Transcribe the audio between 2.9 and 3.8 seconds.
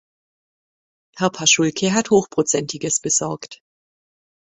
besorgt.